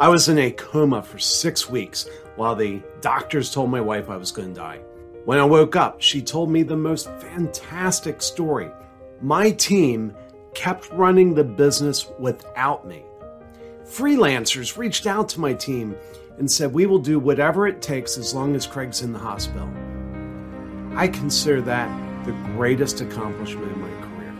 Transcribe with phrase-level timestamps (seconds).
[0.00, 4.16] I was in a coma for six weeks while the doctors told my wife I
[4.16, 4.78] was going to die.
[5.24, 8.70] When I woke up, she told me the most fantastic story.
[9.20, 10.14] My team
[10.54, 13.02] kept running the business without me.
[13.82, 15.96] Freelancers reached out to my team
[16.38, 19.68] and said, We will do whatever it takes as long as Craig's in the hospital.
[20.96, 24.32] I consider that the greatest accomplishment in my career.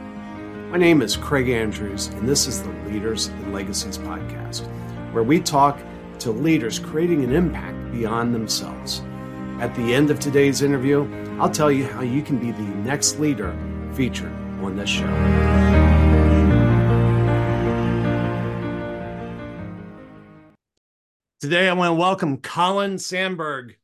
[0.71, 4.65] My name is Craig Andrews, and this is the Leaders and Legacies podcast,
[5.13, 5.79] where we talk
[6.21, 9.03] to leaders creating an impact beyond themselves.
[9.61, 11.09] At the end of today's interview,
[11.41, 13.57] I'll tell you how you can be the next leader
[13.95, 15.07] featured on this show.
[21.41, 23.77] Today, I want to welcome Colin Sanburg.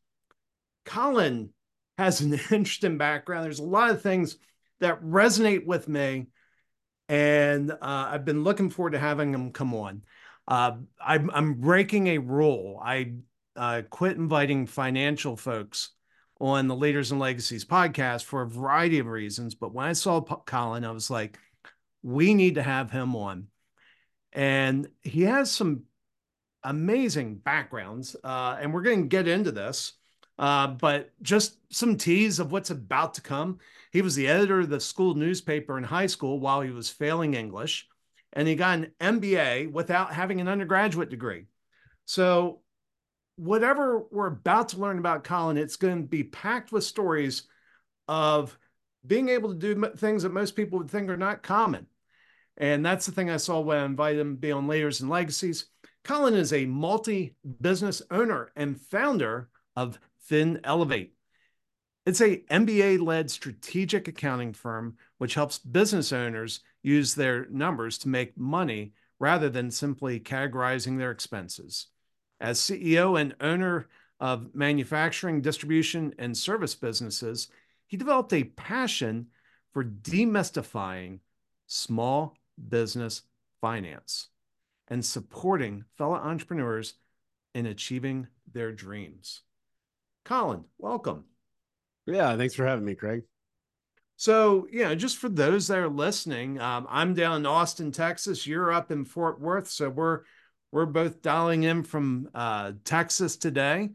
[0.84, 1.50] Colin
[1.97, 3.45] has an interesting background.
[3.45, 4.36] There's a lot of things
[4.80, 6.27] that resonate with me,
[7.09, 10.03] and uh, I've been looking forward to having him come on.
[10.47, 10.73] Uh,
[11.05, 12.81] I'm, I'm, breaking a rule.
[12.84, 13.14] I
[13.56, 15.91] uh, quit inviting financial folks
[16.41, 19.55] on the Leaders and Legacies podcast for a variety of reasons.
[19.55, 21.39] But when I saw Colin, I was like,
[22.03, 23.47] we need to have him on.
[24.33, 25.84] And he has some
[26.62, 29.95] amazing backgrounds, uh, and we're going to get into this.
[30.39, 33.59] Uh, but just some tease of what's about to come.
[33.92, 37.34] He was the editor of the school newspaper in high school while he was failing
[37.34, 37.87] English,
[38.35, 41.47] and he got an MBA without having an undergraduate degree.
[42.05, 42.61] So,
[43.37, 47.45] whatever we're about to learn about Colin, it's going to be packed with stories
[48.07, 48.57] of
[49.07, 51.87] being able to do things that most people would think are not common.
[52.57, 55.11] And that's the thing I saw when I invited him to be on Leaders and
[55.11, 55.67] Legacies.
[56.05, 61.15] Colin is a multi business owner and founder of Fin Elevate.
[62.06, 68.08] It's a MBA led strategic accounting firm which helps business owners use their numbers to
[68.08, 71.86] make money rather than simply categorizing their expenses.
[72.41, 73.88] As CEO and owner
[74.20, 77.48] of manufacturing, distribution, and service businesses,
[77.87, 79.28] he developed a passion
[79.72, 81.20] for demystifying
[81.66, 82.37] small
[82.69, 83.22] business
[83.62, 84.28] finance
[84.88, 86.94] and supporting fellow entrepreneurs
[87.54, 89.41] in achieving their dreams.
[90.25, 91.25] Colin, welcome.
[92.06, 93.22] Yeah, thanks for having me, Craig.
[94.16, 98.47] So, yeah, just for those that are listening, um, I'm down in Austin, Texas.
[98.47, 100.20] You're up in Fort Worth, so we're
[100.70, 103.91] we're both dialing in from uh, Texas today.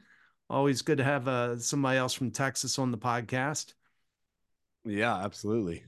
[0.49, 3.73] Always good to have uh, somebody else from Texas on the podcast.
[4.85, 5.83] Yeah, absolutely.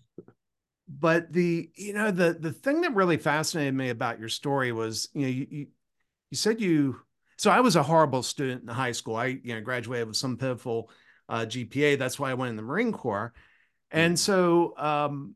[0.88, 5.10] But the you know the the thing that really fascinated me about your story was
[5.14, 5.68] you know you you,
[6.30, 6.98] you said you
[7.38, 9.16] so I was a horrible student in high school.
[9.16, 10.90] I you know graduated with some pitiful
[11.32, 11.98] uh, GPA.
[11.98, 13.34] That's why I went in the Marine Corps.
[13.90, 14.20] And mm.
[14.20, 15.36] so, um,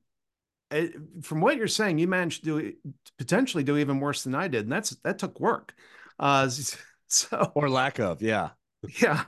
[0.69, 2.73] it, from what you're saying, you managed to do
[3.17, 5.73] potentially do even worse than I did, and that's that took work.
[6.19, 6.49] Uh,
[7.07, 8.49] so or lack of, yeah,
[9.01, 9.23] yeah.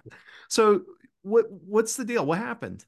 [0.49, 0.81] So
[1.21, 2.25] what what's the deal?
[2.25, 2.85] What happened?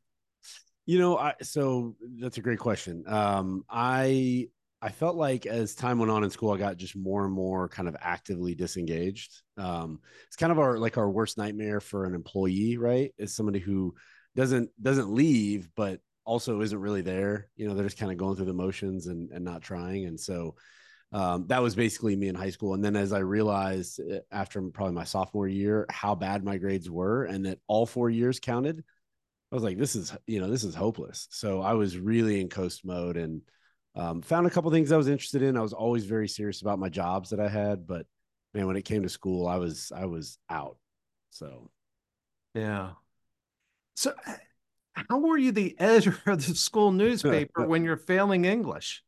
[0.86, 3.04] You know, I so that's a great question.
[3.08, 4.50] Um, I
[4.82, 7.68] I felt like as time went on in school, I got just more and more
[7.68, 9.42] kind of actively disengaged.
[9.58, 13.14] Um, it's kind of our like our worst nightmare for an employee, right?
[13.18, 13.96] Is somebody who
[14.36, 17.50] doesn't doesn't leave, but also isn't really there.
[17.58, 20.06] You know, they're just kind of going through the motions and and not trying.
[20.06, 20.56] And so
[21.12, 22.74] um, that was basically me in high school.
[22.74, 26.90] And then as I realized uh, after probably my sophomore year how bad my grades
[26.90, 28.84] were, and that all four years counted,
[29.52, 31.28] I was like, this is you know this is hopeless.
[31.32, 33.42] So I was really in coast mode and
[33.96, 35.58] um, found a couple things I was interested in.
[35.58, 38.06] I was always very serious about my jobs that I had, but
[38.54, 40.78] man, when it came to school, I was I was out.
[41.30, 41.70] So,
[42.54, 42.92] yeah.
[43.96, 44.14] So,
[44.94, 49.04] how were you the editor of the school newspaper when you're failing English?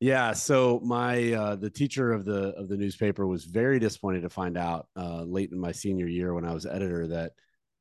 [0.00, 4.28] Yeah, so my uh, the teacher of the of the newspaper was very disappointed to
[4.28, 7.32] find out uh, late in my senior year when I was editor that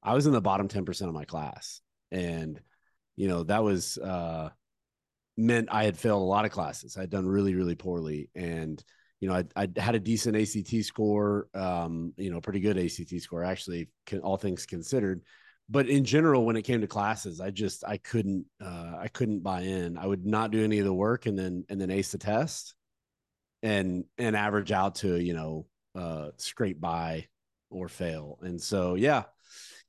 [0.02, 1.82] I was in the bottom ten percent of my class,
[2.12, 2.62] and
[3.16, 4.50] you know that was uh,
[5.38, 6.98] meant I had failed a lot of classes.
[6.98, 8.30] I'd done really, really poorly.
[8.36, 8.84] And,
[9.20, 13.20] you know, I, I had a decent ACT score, um, you know, pretty good ACT
[13.22, 15.22] score, actually, can, all things considered.
[15.70, 19.42] But in general, when it came to classes, I just, I couldn't, uh, I couldn't
[19.42, 19.98] buy in.
[19.98, 22.76] I would not do any of the work and then, and then ace the test
[23.64, 25.66] and, and average out to, you know,
[25.96, 27.28] uh, scrape by
[27.70, 28.38] or fail.
[28.42, 29.24] And so, yeah,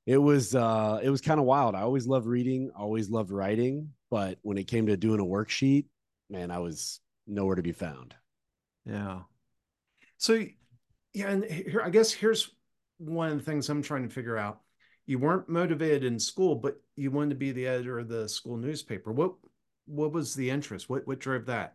[0.06, 1.75] it was, uh, it was kind of wild.
[1.75, 5.87] I always loved reading, always loved writing but when it came to doing a worksheet,
[6.31, 8.14] man, I was nowhere to be found.
[8.87, 9.22] Yeah.
[10.19, 10.34] So,
[11.12, 12.49] yeah, and here, I guess here's
[12.99, 14.61] one of the things I'm trying to figure out.
[15.06, 18.56] You weren't motivated in school, but you wanted to be the editor of the school
[18.56, 19.11] newspaper.
[19.11, 19.32] What
[19.87, 20.88] what was the interest?
[20.88, 21.75] What what drove that?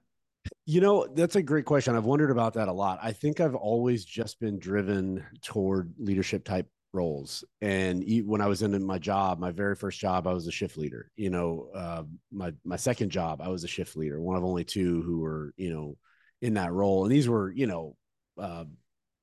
[0.65, 1.93] You know, that's a great question.
[1.93, 2.99] I've wondered about that a lot.
[3.03, 7.43] I think I've always just been driven toward leadership type roles.
[7.61, 10.77] And when I was in my job, my very first job, I was a shift
[10.77, 11.11] leader.
[11.15, 14.63] You know, uh, my my second job, I was a shift leader, one of only
[14.63, 15.97] two who were, you know,
[16.41, 17.03] in that role.
[17.03, 17.95] And these were, you know,
[18.37, 18.65] uh,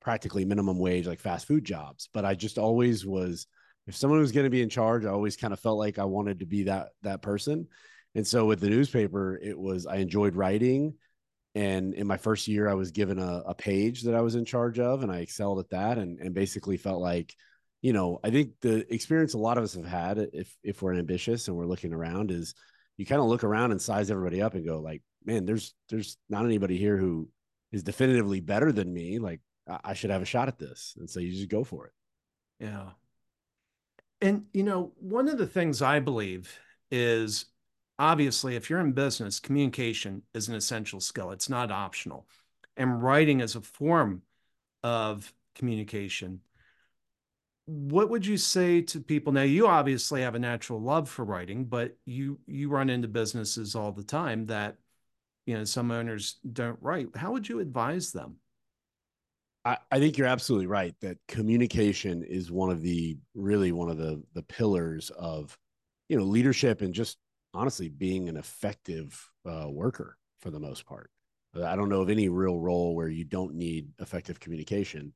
[0.01, 2.09] practically minimum wage, like fast food jobs.
[2.13, 3.47] But I just always was,
[3.87, 6.05] if someone was going to be in charge, I always kind of felt like I
[6.05, 7.67] wanted to be that that person.
[8.15, 10.95] And so with the newspaper, it was I enjoyed writing
[11.57, 14.45] and in my first year, I was given a, a page that I was in
[14.45, 17.35] charge of, and I excelled at that, and and basically felt like,
[17.81, 20.95] you know, I think the experience a lot of us have had, if if we're
[20.95, 22.55] ambitious and we're looking around, is
[22.97, 26.17] you kind of look around and size everybody up and go like, man, there's there's
[26.29, 27.29] not anybody here who
[27.71, 29.19] is definitively better than me.
[29.19, 31.87] Like I, I should have a shot at this, and so you just go for
[31.87, 31.93] it.
[32.59, 32.89] Yeah.
[34.21, 36.57] And you know, one of the things I believe
[36.89, 37.45] is
[37.99, 41.31] obviously, if you're in business, communication is an essential skill.
[41.31, 42.27] It's not optional.
[42.75, 44.21] And writing is a form
[44.83, 46.41] of communication.
[47.67, 49.41] What would you say to people now?
[49.41, 53.91] You obviously have a natural love for writing, but you you run into businesses all
[53.91, 54.77] the time that
[55.45, 57.15] you know some owners don't write.
[57.15, 58.37] How would you advise them?
[59.65, 63.97] I, I think you're absolutely right that communication is one of the really one of
[63.97, 65.57] the the pillars of
[66.07, 67.17] you know leadership and just
[67.53, 71.11] honestly being an effective uh, worker for the most part.
[71.61, 75.11] I don't know of any real role where you don't need effective communication.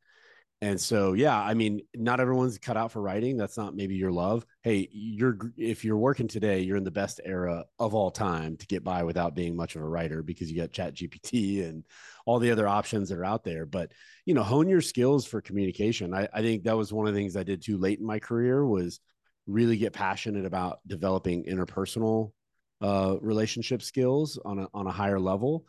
[0.63, 3.36] And so, yeah, I mean, not everyone's cut out for writing.
[3.36, 4.46] That's not maybe your love.
[4.62, 8.68] Hey, you're if you're working today, you're in the best era of all time to
[8.68, 11.84] get by without being much of a writer because you got Chat GPT and
[12.28, 13.66] all the other options that are out there.
[13.66, 13.92] But
[14.28, 16.13] you know, hone your skills for communication.
[16.13, 18.19] I, I think that was one of the things I did too late in my
[18.19, 19.00] career was
[19.48, 22.34] really get passionate about developing interpersonal
[22.81, 25.66] uh, relationship skills on a, on a higher level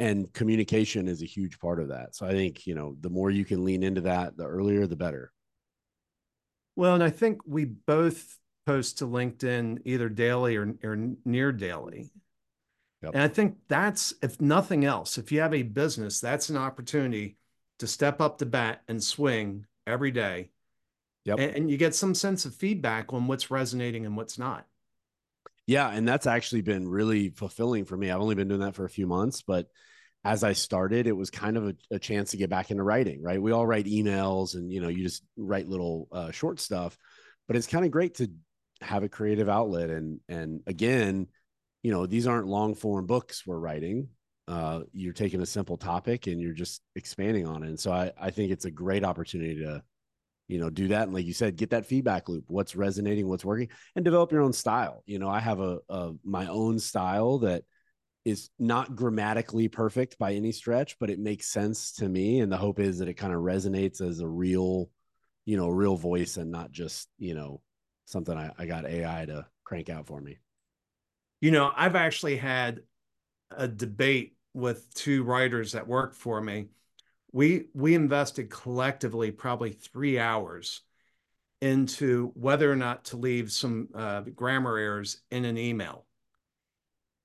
[0.00, 3.30] and communication is a huge part of that so i think you know the more
[3.30, 5.32] you can lean into that the earlier the better
[6.74, 12.10] well and i think we both post to linkedin either daily or, or near daily
[13.02, 13.12] yep.
[13.14, 17.36] and i think that's if nothing else if you have a business that's an opportunity
[17.78, 20.50] to step up the bat and swing every day
[21.24, 21.38] Yep.
[21.38, 24.66] And, and you get some sense of feedback on what's resonating and what's not.
[25.70, 28.10] Yeah, and that's actually been really fulfilling for me.
[28.10, 29.68] I've only been doing that for a few months, but
[30.24, 33.22] as I started, it was kind of a, a chance to get back into writing.
[33.22, 36.98] Right, we all write emails, and you know, you just write little uh, short stuff,
[37.46, 38.28] but it's kind of great to
[38.80, 39.90] have a creative outlet.
[39.90, 41.28] And and again,
[41.84, 44.08] you know, these aren't long form books we're writing.
[44.48, 47.68] Uh, you're taking a simple topic and you're just expanding on it.
[47.68, 49.84] And so I, I think it's a great opportunity to
[50.50, 53.44] you know do that and like you said get that feedback loop what's resonating what's
[53.44, 57.38] working and develop your own style you know i have a, a my own style
[57.38, 57.62] that
[58.24, 62.56] is not grammatically perfect by any stretch but it makes sense to me and the
[62.56, 64.90] hope is that it kind of resonates as a real
[65.46, 67.60] you know real voice and not just you know
[68.06, 70.38] something I, I got ai to crank out for me.
[71.40, 72.80] You know i've actually had
[73.50, 76.66] a debate with two writers that work for me
[77.32, 80.82] we we invested collectively probably three hours
[81.60, 86.06] into whether or not to leave some uh, grammar errors in an email.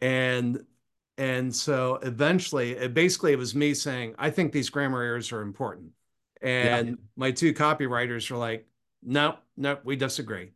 [0.02, 0.66] And
[1.18, 5.42] and so eventually it basically it was me saying i think these grammar errors are
[5.42, 5.92] important.
[6.42, 6.96] And yeah.
[7.16, 8.68] my two copywriters were like
[9.02, 10.52] no no we disagree.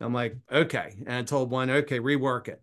[0.00, 0.94] I'm like okay.
[1.06, 2.62] And i told one okay rework it.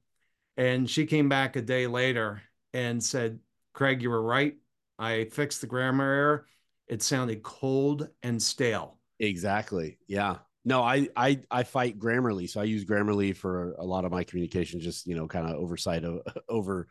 [0.58, 2.42] And she came back a day later
[2.74, 3.40] and said
[3.74, 4.56] craig you were right
[5.00, 6.46] I fixed the grammar error.
[6.88, 9.00] It sounded cold and stale.
[9.20, 9.98] Exactly.
[10.08, 10.38] Yeah.
[10.66, 14.24] No, I I I fight Grammarly, so I use Grammarly for a lot of my
[14.24, 14.80] communication.
[14.80, 16.88] Just you know, kind of oversight of, over,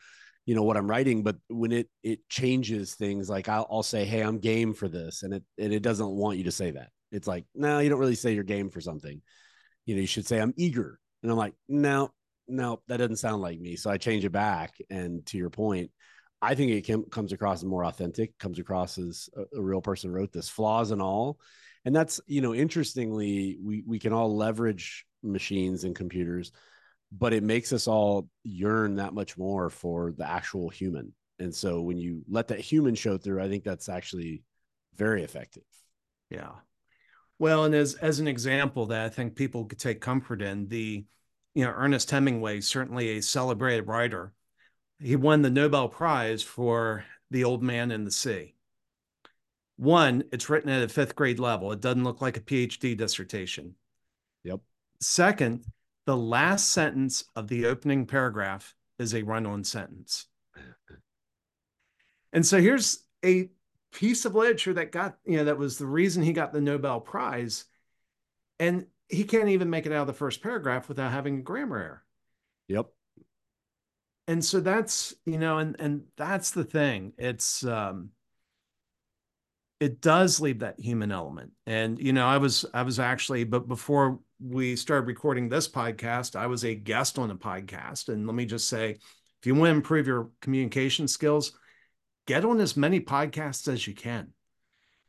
[0.47, 1.23] you know, what I'm writing.
[1.23, 5.23] But when it it changes things, like I'll, I'll say, "Hey, I'm game for this,"
[5.23, 6.89] and it and it doesn't want you to say that.
[7.13, 9.21] It's like, no, you don't really say you're game for something.
[9.87, 12.11] You know, you should say I'm eager, and I'm like, no,
[12.49, 13.77] no, that doesn't sound like me.
[13.77, 14.75] So I change it back.
[14.91, 15.91] And to your point,
[16.41, 19.81] I think it can, comes across as more authentic, comes across as a, a, real
[19.81, 21.39] person wrote this, flaws and all.
[21.85, 26.53] And that's, you know, interestingly, we, we can all leverage machines and computers,
[27.11, 31.13] but it makes us all yearn that much more for the actual human.
[31.39, 34.43] And so when you let that human show through, I think that's actually
[34.97, 35.65] very effective.
[36.31, 36.51] Yeah.
[37.39, 41.05] Well, and as as an example that I think people could take comfort in, the
[41.55, 44.33] you know Ernest Hemingway, certainly a celebrated writer,
[45.01, 48.55] he won the Nobel Prize for The Old Man and the Sea.
[49.77, 51.71] One, it's written at a fifth grade level.
[51.71, 53.77] It doesn't look like a PhD dissertation.
[54.43, 54.61] Yep.
[55.01, 55.65] Second,
[56.05, 60.27] the last sentence of the opening paragraph is a run on sentence.
[62.33, 63.51] And so here's a
[63.93, 67.01] piece of literature that got, you know, that was the reason he got the Nobel
[67.01, 67.65] Prize.
[68.59, 71.79] And he can't even make it out of the first paragraph without having a grammar
[71.79, 72.05] error.
[72.67, 72.89] Yep.
[74.29, 77.15] And so that's, you know, and and that's the thing.
[77.19, 78.11] It's um
[79.81, 81.53] it does leave that human element.
[81.67, 86.37] And you know, I was I was actually but before we started recording this podcast,
[86.37, 89.71] I was a guest on a podcast and let me just say if you want
[89.71, 91.53] to improve your communication skills,
[92.27, 94.29] get on as many podcasts as you can.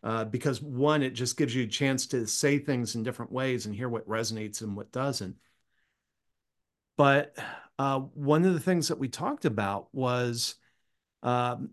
[0.01, 3.65] Uh, because one, it just gives you a chance to say things in different ways
[3.65, 5.35] and hear what resonates and what doesn't.
[6.99, 7.33] But
[7.77, 10.55] uh, one of the things that we talked about was
[11.23, 11.69] um,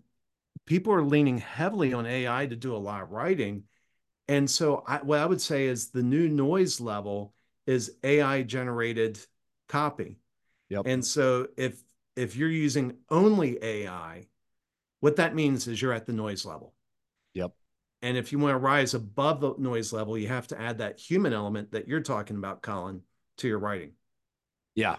[0.66, 3.64] people are leaning heavily on AI to do a lot of writing.
[4.28, 7.35] And so, I, what I would say is the new noise level
[7.66, 9.18] is AI generated
[9.68, 10.21] copy.
[10.68, 10.83] Yep.
[10.87, 11.83] And so, if
[12.14, 14.28] if you're using only AI,
[15.00, 16.73] what that means is you're at the noise level.
[17.35, 17.50] Yep.
[18.02, 21.00] And if you want to rise above the noise level, you have to add that
[21.00, 23.00] human element that you're talking about, Colin,
[23.38, 23.95] to your writing.
[24.76, 24.99] Yeah.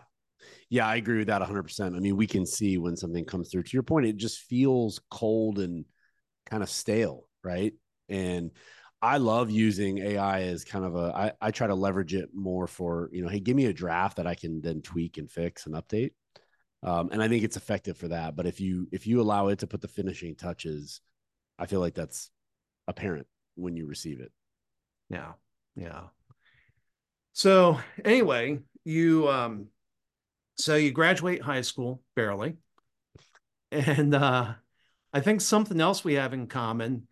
[0.70, 1.96] Yeah, I agree with that 100%.
[1.96, 3.64] I mean, we can see when something comes through.
[3.64, 5.86] To your point, it just feels cold and
[6.46, 7.74] kind of stale, right?
[8.10, 8.52] And
[9.02, 12.68] I love using AI as kind of a, I, I try to leverage it more
[12.68, 15.66] for, you know, hey, give me a draft that I can then tweak and fix
[15.68, 16.12] and update.
[16.84, 18.36] Um, and I think it's effective for that.
[18.36, 21.02] But if you if you allow it to put the finishing touches,
[21.58, 22.30] I feel like that's
[22.88, 24.32] apparent when you receive it.
[25.10, 25.34] Yeah,
[25.76, 26.02] yeah.
[27.34, 29.68] So anyway, you um,
[30.58, 32.58] so you graduate high school barely,
[33.72, 34.54] and uh,
[35.14, 37.08] I think something else we have in common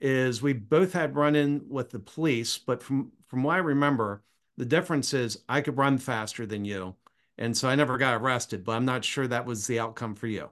[0.00, 4.22] is we both had run in with the police, but from from what I remember,
[4.56, 6.96] the difference is I could run faster than you
[7.38, 10.26] and so I never got arrested, but I'm not sure that was the outcome for
[10.26, 10.50] you.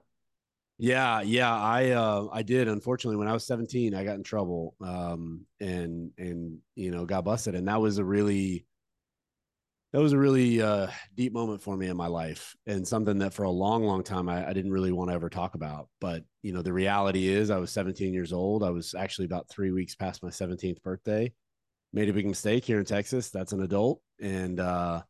[0.77, 2.67] Yeah, yeah, I uh I did.
[2.67, 7.23] Unfortunately, when I was 17, I got in trouble um and and you know, got
[7.23, 8.65] busted and that was a really
[9.95, 13.33] that was a really uh deep moment for me in my life and something that
[13.33, 15.87] for a long long time I, I didn't really want to ever talk about.
[16.01, 18.61] But, you know, the reality is I was 17 years old.
[18.61, 21.31] I was actually about 3 weeks past my 17th birthday.
[21.93, 23.29] Made a big mistake here in Texas.
[23.29, 25.01] That's an adult and uh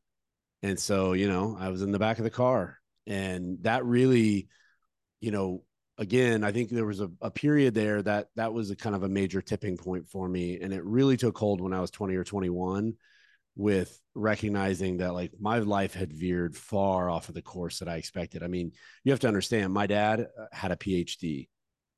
[0.62, 2.78] and so, you know, I was in the back of the car
[3.08, 4.50] and that really,
[5.20, 5.64] you know,
[5.98, 9.02] again, I think there was a, a period there that that was a kind of
[9.02, 10.60] a major tipping point for me.
[10.62, 12.94] And it really took hold when I was 20 or 21
[13.56, 17.96] with recognizing that like my life had veered far off of the course that I
[17.96, 18.44] expected.
[18.44, 18.72] I mean,
[19.04, 21.48] you have to understand my dad uh, had a PhD.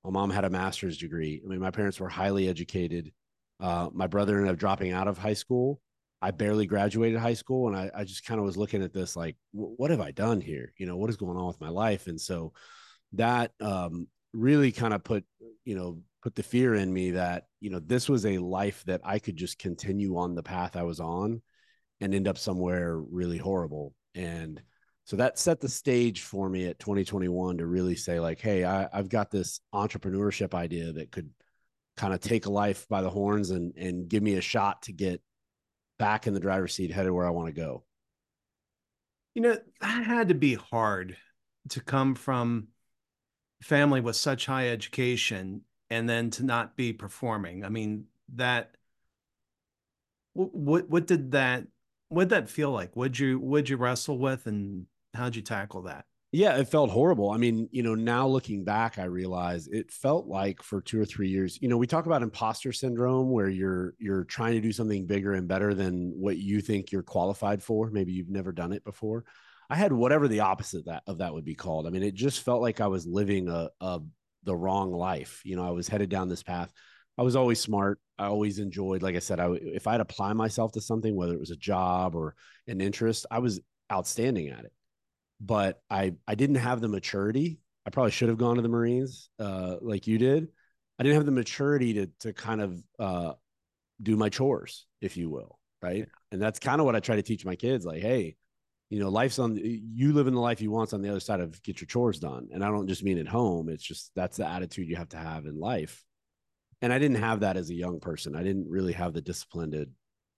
[0.03, 1.41] My mom had a master's degree.
[1.43, 3.11] I mean, my parents were highly educated.
[3.59, 5.81] Uh, my brother ended up dropping out of high school
[6.21, 9.15] I barely graduated high school and I, I just kind of was looking at this
[9.15, 10.73] like, what have I done here?
[10.77, 12.07] You know, what is going on with my life?
[12.07, 12.53] And so
[13.13, 15.25] that um, really kind of put,
[15.63, 19.01] you know, put the fear in me that, you know, this was a life that
[19.03, 21.41] I could just continue on the path I was on
[22.01, 23.93] and end up somewhere really horrible.
[24.15, 24.61] And
[25.05, 28.89] so that set the stage for me at 2021 to really say, like, hey, I,
[28.91, 31.29] I've got this entrepreneurship idea that could
[31.95, 34.91] kind of take a life by the horns and and give me a shot to
[34.91, 35.21] get
[35.97, 37.83] back in the driver's seat, headed where I want to go.
[39.33, 41.15] You know, that had to be hard
[41.69, 42.67] to come from
[43.61, 47.63] family with such high education and then to not be performing.
[47.63, 48.75] I mean, that
[50.33, 51.67] what what did that
[52.09, 52.95] what that feel like?
[52.95, 56.05] Would you would you wrestle with and how'd you tackle that?
[56.33, 57.31] Yeah, it felt horrible.
[57.31, 61.05] I mean, you know, now looking back, I realize it felt like for two or
[61.05, 64.73] three years, you know, we talk about imposter syndrome where you're you're trying to do
[64.73, 67.89] something bigger and better than what you think you're qualified for.
[67.89, 69.23] Maybe you've never done it before.
[69.69, 71.87] I had whatever the opposite that of that would be called.
[71.87, 74.01] I mean, it just felt like I was living a, a
[74.47, 75.41] the wrong life.
[75.45, 76.71] You know, I was headed down this path.
[77.19, 77.99] I was always smart.
[78.17, 81.39] I always enjoyed, like I said, I if I'd apply myself to something, whether it
[81.39, 82.33] was a job or
[82.67, 83.59] an interest, I was
[83.91, 84.73] outstanding at it
[85.39, 87.59] but I I didn't have the maturity.
[87.85, 90.47] I probably should have gone to the Marines, uh, like you did.
[90.99, 93.33] I didn't have the maturity to to kind of uh,
[94.01, 95.99] do my chores, if you will, right?
[95.99, 96.05] Yeah.
[96.31, 97.85] And that's kind of what I try to teach my kids.
[97.85, 98.35] Like, hey,
[98.89, 101.41] you know, life's on you live in the life you want on the other side
[101.41, 102.47] of get your chores done.
[102.53, 103.69] And I don't just mean at home.
[103.69, 106.03] It's just that's the attitude you have to have in life.
[106.81, 108.35] And I didn't have that as a young person.
[108.35, 109.89] I didn't really have the discipline to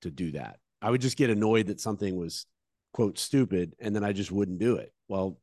[0.02, 0.58] to do that.
[0.82, 2.46] I would just get annoyed that something was
[2.94, 5.40] quote stupid and then i just wouldn't do it well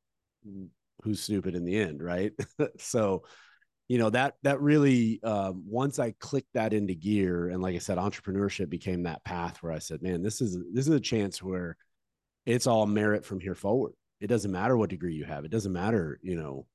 [1.03, 2.33] who's stupid in the end right
[2.79, 3.23] so
[3.89, 7.79] you know that that really um, once i clicked that into gear and like i
[7.79, 11.43] said entrepreneurship became that path where i said man this is this is a chance
[11.43, 11.77] where
[12.47, 15.73] it's all merit from here forward it doesn't matter what degree you have it doesn't
[15.73, 16.67] matter you know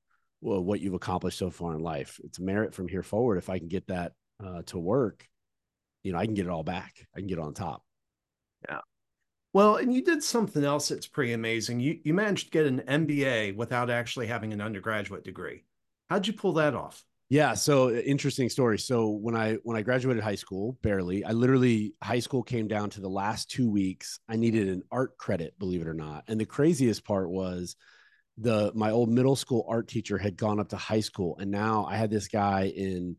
[0.42, 2.20] what you've accomplished so far in life.
[2.24, 3.38] It's merit from here forward.
[3.38, 4.12] If I can get that
[4.44, 5.26] uh, to work,
[6.02, 7.06] you know, I can get it all back.
[7.14, 7.82] I can get on top.
[8.68, 8.80] Yeah.
[9.52, 11.78] Well, and you did something else that's pretty amazing.
[11.78, 15.64] You you managed to get an MBA without actually having an undergraduate degree.
[16.10, 17.04] How'd you pull that off?
[17.32, 18.78] Yeah, so interesting story.
[18.78, 22.90] So when I when I graduated high school, barely, I literally high school came down
[22.90, 24.20] to the last 2 weeks.
[24.28, 26.24] I needed an art credit, believe it or not.
[26.28, 27.74] And the craziest part was
[28.36, 31.86] the my old middle school art teacher had gone up to high school and now
[31.86, 33.16] I had this guy in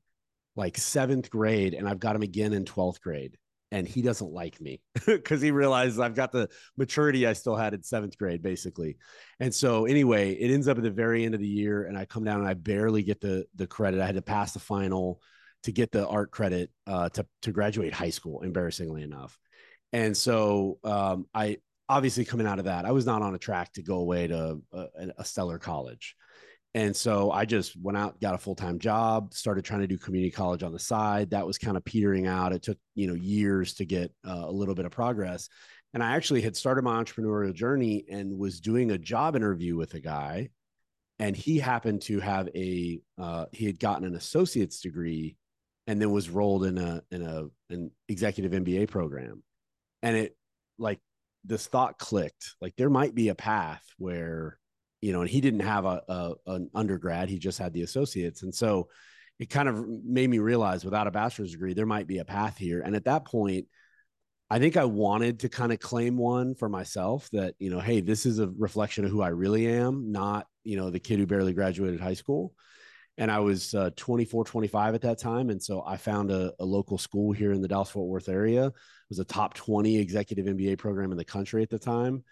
[0.55, 3.35] like 7th grade and I've got him again in 12th grade
[3.73, 7.73] and he doesn't like me because he realizes I've got the maturity I still had
[7.73, 8.97] in seventh grade, basically.
[9.39, 12.05] And so, anyway, it ends up at the very end of the year, and I
[12.05, 13.99] come down and I barely get the the credit.
[13.99, 15.19] I had to pass the final
[15.63, 18.41] to get the art credit uh, to to graduate high school.
[18.41, 19.39] Embarrassingly enough,
[19.91, 21.57] and so um, I
[21.89, 24.61] obviously coming out of that, I was not on a track to go away to
[24.71, 24.87] a,
[25.17, 26.15] a stellar college.
[26.75, 29.97] And so I just went out, got a full time job, started trying to do
[29.97, 31.29] community college on the side.
[31.29, 32.51] That was kind of petering out.
[32.51, 35.49] It took, you know, years to get uh, a little bit of progress.
[35.93, 39.93] And I actually had started my entrepreneurial journey and was doing a job interview with
[39.93, 40.49] a guy.
[41.19, 45.37] And he happened to have a, uh, he had gotten an associate's degree
[45.85, 49.43] and then was rolled in a, in a, an executive MBA program.
[50.01, 50.35] And it
[50.79, 50.99] like
[51.45, 54.57] this thought clicked, like there might be a path where,
[55.03, 58.41] you know, and he didn't have a, a, an undergrad; he just had the associates,
[58.41, 58.87] and so
[59.37, 62.57] it kind of made me realize without a bachelor's degree there might be a path
[62.57, 62.79] here.
[62.79, 63.65] And at that point,
[64.49, 67.99] I think I wanted to kind of claim one for myself that you know, hey,
[67.99, 71.25] this is a reflection of who I really am, not you know the kid who
[71.25, 72.53] barely graduated high school.
[73.17, 75.49] And I was uh, 24, 25 at that time.
[75.49, 78.67] And so I found a, a local school here in the Dallas Fort Worth area.
[78.67, 78.73] It
[79.09, 82.23] was a top 20 executive MBA program in the country at the time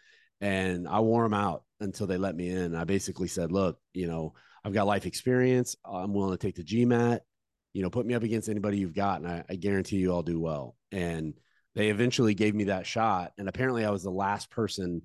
[0.41, 2.75] and I wore them out until they let me in.
[2.75, 4.33] I basically said, look, you know,
[4.63, 5.75] I've got life experience.
[5.83, 7.19] I'm willing to take the GMAT,
[7.73, 9.21] you know, put me up against anybody you've got.
[9.21, 10.75] And I, I guarantee you I'll do well.
[10.91, 11.33] And
[11.75, 13.33] they eventually gave me that shot.
[13.37, 15.01] And apparently I was the last person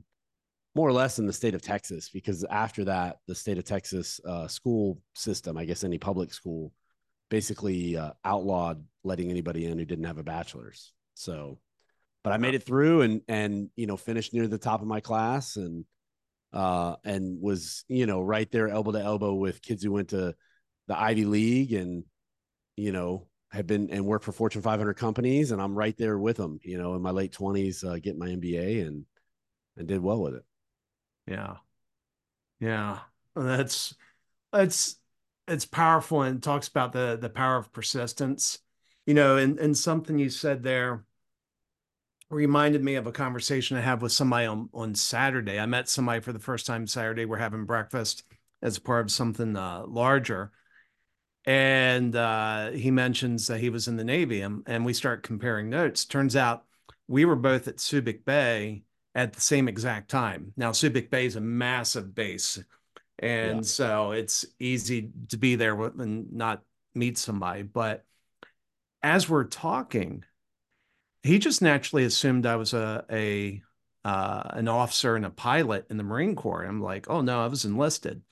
[0.74, 4.20] more or less in the state of Texas, because after that, the state of Texas
[4.26, 6.72] uh, school system, I guess any public school,
[7.30, 10.92] basically uh, outlawed letting anybody in who didn't have a bachelor's.
[11.14, 11.58] So
[12.26, 14.98] but I made it through and and you know finished near the top of my
[14.98, 15.84] class and
[16.56, 20.34] uh and was you know right there elbow to elbow with kids who went to
[20.88, 22.04] the Ivy League and
[22.76, 26.38] you know have been and worked for Fortune 500 companies and I'm right there with
[26.38, 29.04] them you know in my late 20s uh, getting my MBA and
[29.76, 30.44] and did well with it.
[31.26, 31.56] Yeah.
[32.60, 33.00] Yeah.
[33.34, 33.94] That's
[34.52, 34.96] it's
[35.48, 38.58] it's powerful and talks about the the power of persistence.
[39.04, 41.04] You know, and and something you said there
[42.30, 45.58] reminded me of a conversation I had with somebody on, on Saturday.
[45.58, 47.24] I met somebody for the first time Saturday.
[47.24, 48.24] We're having breakfast
[48.62, 50.50] as part of something uh, larger.
[51.44, 55.70] And uh, he mentions that he was in the Navy and, and we start comparing
[55.70, 56.04] notes.
[56.04, 56.64] Turns out
[57.06, 58.82] we were both at Subic Bay
[59.14, 60.52] at the same exact time.
[60.56, 62.58] Now, Subic Bay is a massive base.
[63.18, 63.62] And yeah.
[63.62, 66.62] so it's easy to be there and not
[66.94, 67.62] meet somebody.
[67.62, 68.04] But
[69.02, 70.24] as we're talking,
[71.26, 73.62] he just naturally assumed I was a a
[74.04, 76.62] uh, an officer and a pilot in the Marine Corps.
[76.62, 78.22] I'm like, oh no, I was enlisted.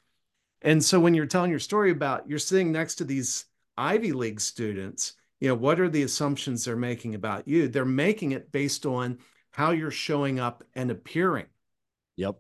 [0.63, 4.41] And so when you're telling your story about you're sitting next to these Ivy League
[4.41, 7.69] students, you know, what are the assumptions they're making about you?
[7.69, 9.19] They're making it based on
[9.51, 11.47] how you're showing up and appearing.
[12.17, 12.37] Yep.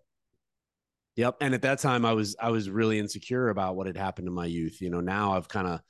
[1.17, 1.37] Yep.
[1.41, 4.35] And at that time I was I was really insecure about what had happened in
[4.35, 4.81] my youth.
[4.81, 5.81] You know, now I've kind of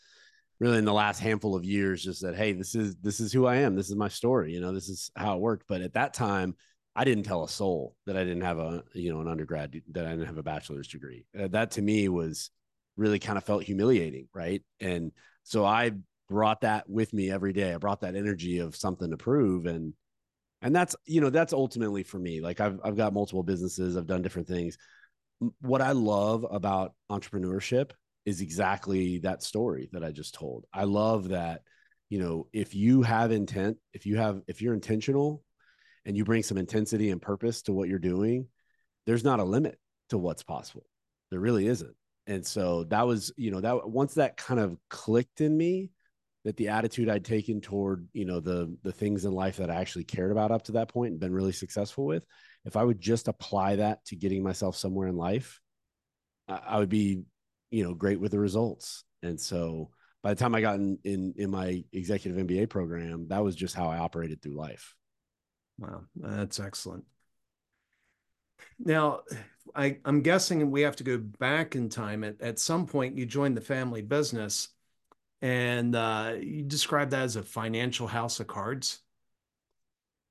[0.61, 3.47] really in the last handful of years just said hey this is this is who
[3.47, 3.75] i am.
[3.75, 5.67] This is my story you know this is how it worked.
[5.69, 6.55] But at that time
[6.97, 10.07] i didn't tell a soul that i didn't have a you know an undergrad that
[10.07, 11.27] i didn't have a bachelor's degree.
[11.39, 12.51] Uh, that to me was
[12.97, 14.63] really kind of felt humiliating right?
[14.81, 15.13] And
[15.43, 15.93] so i
[16.29, 17.75] brought that with me every day.
[17.75, 19.93] I brought that energy of something to prove and
[20.63, 22.41] and that's you know that's ultimately for me.
[22.41, 23.97] Like i've, I've got multiple businesses.
[23.97, 24.79] I've done different things.
[25.61, 27.91] What i love about entrepreneurship
[28.25, 30.65] is exactly that story that I just told.
[30.73, 31.63] I love that,
[32.09, 35.43] you know, if you have intent, if you have, if you're intentional
[36.05, 38.49] and you bring some intensity and purpose to what you're doing,
[39.07, 39.79] there's not a limit
[40.11, 40.87] to what's possible.
[41.31, 41.95] There really isn't.
[42.27, 45.91] And so that was, you know, that once that kind of clicked in me,
[46.45, 49.77] that the attitude I'd taken toward, you know, the the things in life that I
[49.77, 52.25] actually cared about up to that point and been really successful with,
[52.65, 55.61] if I would just apply that to getting myself somewhere in life,
[56.49, 57.23] I would be
[57.75, 59.03] you know, great with the results.
[59.23, 59.91] And so
[60.23, 63.75] by the time I got in, in, in my executive MBA program, that was just
[63.75, 64.95] how I operated through life.
[65.79, 67.05] Wow, that's excellent.
[68.79, 69.23] Now,
[69.75, 72.23] I, I'm guessing we have to go back in time.
[72.23, 74.69] At, at some point, you joined the family business
[75.43, 79.01] and uh, you described that as a financial house of cards.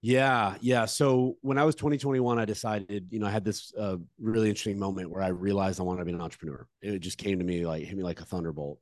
[0.06, 0.84] Yeah, yeah.
[0.84, 4.78] So when I was 2021, I decided, you know, I had this uh, really interesting
[4.78, 6.68] moment where I realized I wanted to be an entrepreneur.
[6.82, 8.80] It just came to me like hit me like a thunderbolt.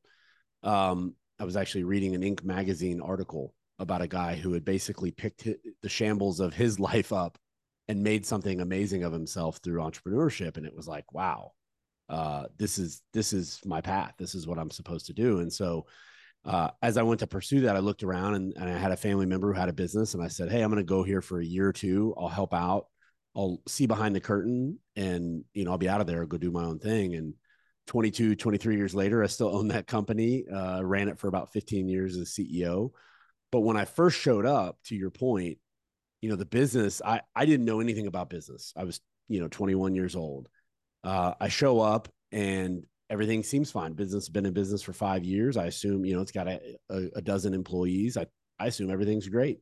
[0.64, 2.44] Um, I was actually reading an Inc.
[2.44, 5.48] magazine article about a guy who had basically picked
[5.84, 7.38] the shambles of his life up
[7.88, 11.52] and made something amazing of himself through entrepreneurship and it was like wow
[12.10, 15.52] uh, this is this is my path this is what i'm supposed to do and
[15.52, 15.86] so
[16.46, 18.98] uh, as i went to pursue that i looked around and, and i had a
[18.98, 21.22] family member who had a business and i said hey i'm going to go here
[21.22, 22.14] for a year or two.
[22.18, 22.88] I'll help out.
[23.36, 26.52] I'll see behind the curtain and you know i'll be out of there go do
[26.52, 27.16] my own thing.
[27.16, 27.34] And
[27.88, 31.90] 22 23 years later i still own that company uh, ran it for about 15
[31.90, 32.92] years as ceo
[33.52, 35.58] but when i first showed up to your point
[36.22, 38.74] you know the business i i didn't know anything about business.
[38.78, 40.48] I was you know 21 years old.
[41.04, 43.94] Uh, i show up and everything seems fine.
[43.94, 45.58] Business been in business for five years.
[45.58, 48.18] I assume you know it's got a, a, a dozen employees.
[48.18, 48.26] I
[48.60, 49.60] i assume everything's great.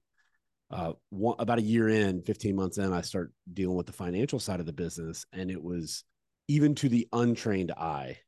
[0.72, 4.38] Uh, one, about a year in 15 months in i start dealing with the financial
[4.40, 6.04] side of the business and it was
[6.48, 8.20] even to the untrained eye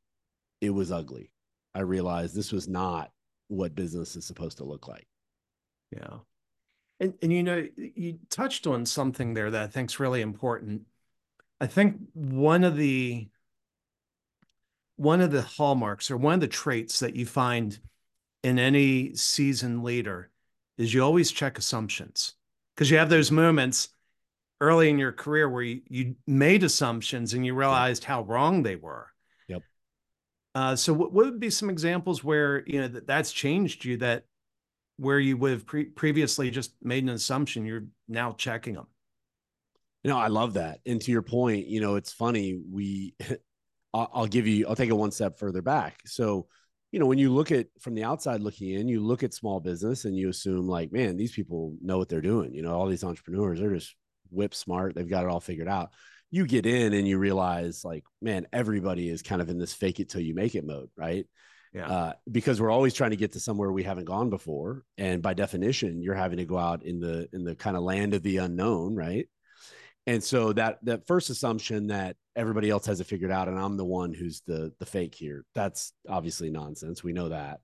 [0.62, 1.32] it was ugly.
[1.74, 3.10] I realized this was not
[3.48, 5.06] what business is supposed to look like.
[5.90, 6.18] Yeah.
[7.00, 10.82] And, and you know, you touched on something there that I think is really important.
[11.60, 13.28] I think one of the
[15.02, 17.78] one of the hallmarks or one of the traits that you find
[18.44, 20.30] in any seasoned leader
[20.78, 22.34] is you always check assumptions
[22.74, 23.88] because you have those moments
[24.60, 28.76] early in your career where you, you made assumptions and you realized how wrong they
[28.76, 29.08] were.
[29.48, 29.62] Yep.
[30.54, 33.96] Uh, so what, what would be some examples where you know that that's changed you
[33.96, 34.24] that
[34.98, 38.86] where you would have pre- previously just made an assumption, you're now checking them.
[40.04, 40.78] You know, I love that.
[40.86, 42.60] And to your point, you know, it's funny.
[42.70, 43.14] We,
[43.94, 46.00] I'll, I'll give you, I'll take it one step further back.
[46.06, 46.46] So,
[46.90, 49.60] you know, when you look at from the outside looking in, you look at small
[49.60, 52.52] business and you assume like, man, these people know what they're doing.
[52.54, 53.94] You know, all these entrepreneurs, they're just
[54.30, 54.94] whip smart.
[54.94, 55.90] They've got it all figured out.
[56.30, 60.00] You get in and you realize like, man, everybody is kind of in this fake
[60.00, 61.26] it till you make it mode, right?
[61.72, 61.88] yeah.
[61.88, 65.32] Uh, because we're always trying to get to somewhere we haven't gone before, and by
[65.34, 68.38] definition, you're having to go out in the in the kind of land of the
[68.38, 69.26] unknown, right?
[70.06, 73.76] And so that that first assumption that everybody else has it figured out, and I'm
[73.76, 77.04] the one who's the the fake here, that's obviously nonsense.
[77.04, 77.60] We know that.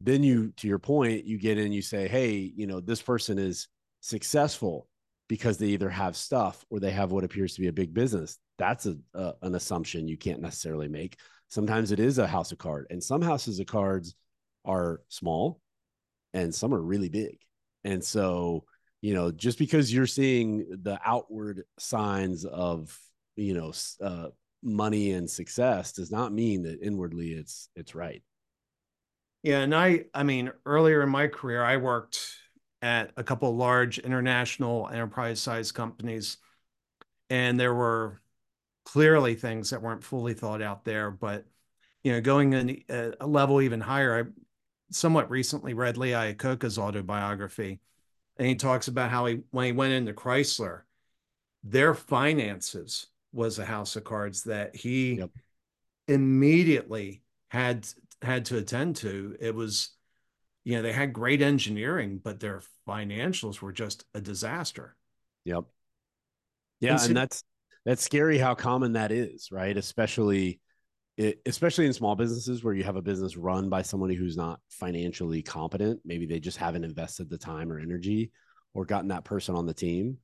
[0.00, 3.38] Then you, to your point, you get in, you say, hey, you know, this person
[3.38, 3.68] is
[4.00, 4.88] successful
[5.28, 8.38] because they either have stuff or they have what appears to be a big business.
[8.58, 11.16] That's a, a an assumption you can't necessarily make
[11.54, 14.16] Sometimes it is a house of cards, and some houses of cards
[14.64, 15.60] are small
[16.32, 17.38] and some are really big.
[17.84, 18.64] And so,
[19.04, 22.98] you know, just because you're seeing the outward signs of,
[23.36, 24.28] you know, uh,
[24.62, 28.22] money and success does not mean that inwardly it's it's right.
[29.42, 32.18] Yeah, and I I mean, earlier in my career I worked
[32.80, 36.38] at a couple large international enterprise size companies
[37.28, 38.22] and there were
[38.86, 41.10] clearly things that weren't fully thought out there.
[41.10, 41.44] But
[42.04, 42.82] you know, going in
[43.20, 44.30] a level even higher, I
[44.90, 47.80] somewhat recently read Lee Iacocca's autobiography,
[48.36, 50.82] and he talks about how he when he went into Chrysler,
[51.62, 55.30] their finances was a house of cards that he yep.
[56.08, 57.86] immediately had
[58.22, 59.36] had to attend to.
[59.40, 59.90] It was,
[60.64, 64.96] you know, they had great engineering, but their financials were just a disaster.
[65.44, 65.64] Yep.
[66.80, 67.44] Yeah, and, so, and that's
[67.84, 69.76] that's scary how common that is, right?
[69.76, 70.60] Especially
[71.16, 74.60] it, especially in small businesses where you have a business run by somebody who's not
[74.68, 76.00] financially competent.
[76.04, 78.32] Maybe they just haven't invested the time or energy
[78.74, 80.18] or gotten that person on the team.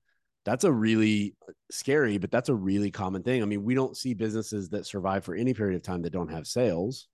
[0.45, 3.43] That's a really uh, scary, but that's a really common thing.
[3.43, 6.33] I mean, we don't see businesses that survive for any period of time that don't
[6.33, 7.07] have sales.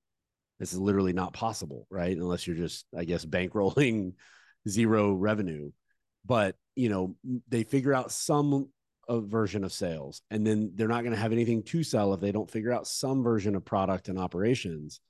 [0.58, 2.16] This is literally not possible, right?
[2.16, 4.12] Unless you're just, I guess, bankrolling
[4.68, 5.70] zero revenue.
[6.24, 7.16] But, you know,
[7.48, 8.70] they figure out some
[9.09, 12.21] a version of sales and then they're not going to have anything to sell if
[12.21, 15.01] they don't figure out some version of product and operations.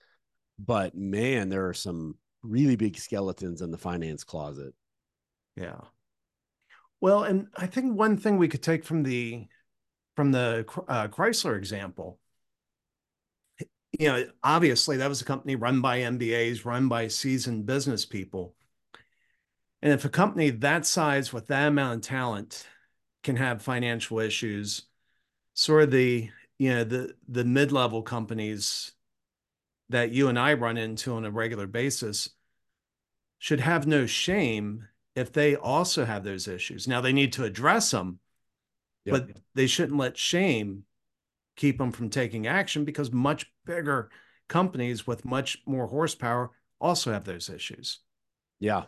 [0.58, 4.74] But man there are some really big skeletons in the finance closet.
[5.56, 5.80] Yeah.
[7.00, 9.46] Well and i think one thing we could take from the
[10.16, 12.18] from the uh, chrysler example
[13.98, 18.54] you know obviously that was a company run by mbas run by seasoned business people.
[19.82, 22.66] And if a company that size with that amount of talent
[23.26, 24.82] can have financial issues.
[25.52, 28.92] Sort of the you know the the mid level companies
[29.90, 32.30] that you and I run into on a regular basis
[33.38, 36.88] should have no shame if they also have those issues.
[36.88, 38.18] Now they need to address them,
[39.06, 39.12] Yep.
[39.12, 40.82] But they shouldn't let shame
[41.54, 44.10] keep them from taking action because much bigger
[44.48, 48.00] companies with much more horsepower also have those issues.
[48.58, 48.84] Yeah.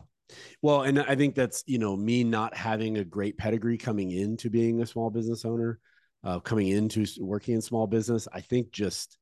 [0.62, 4.50] Well, and I think that's, you know, me not having a great pedigree coming into
[4.50, 5.78] being a small business owner,
[6.24, 9.18] uh, coming into working in small business, I think just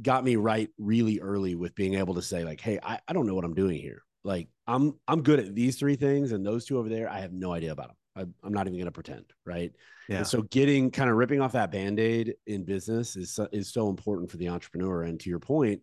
[0.00, 3.26] got me right really early with being able to say like, Hey, I, I don't
[3.26, 4.02] know what I'm doing here.
[4.24, 7.32] Like I'm, I'm good at these three things and those two over there, I have
[7.32, 7.96] no idea about them.
[8.16, 9.26] I, am not even going to pretend.
[9.44, 9.72] Right.
[10.08, 10.18] Yeah.
[10.18, 14.30] And so getting kind of ripping off that band-aid in business is, is so important
[14.30, 15.02] for the entrepreneur.
[15.02, 15.82] And to your point,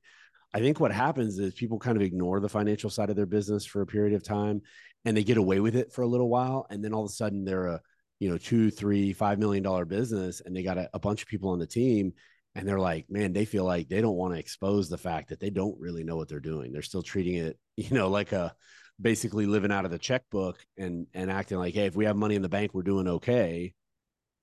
[0.54, 3.66] I think what happens is people kind of ignore the financial side of their business
[3.66, 4.62] for a period of time
[5.06, 6.68] and they get away with it for a little while.
[6.70, 7.82] And then all of a sudden they're a,
[8.20, 11.30] you know, two, three, five million dollar business and they got a, a bunch of
[11.30, 12.14] people on the team
[12.54, 15.40] and they're like, man, they feel like they don't want to expose the fact that
[15.40, 16.72] they don't really know what they're doing.
[16.72, 18.54] They're still treating it, you know, like a
[19.00, 22.36] basically living out of the checkbook and and acting like, hey, if we have money
[22.36, 23.74] in the bank, we're doing okay.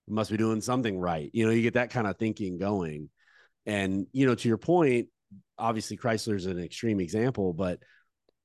[0.07, 1.31] We must be doing something right.
[1.33, 3.11] You know, you get that kind of thinking going.
[3.67, 5.09] And, you know, to your point,
[5.59, 7.81] obviously Chrysler is an extreme example, but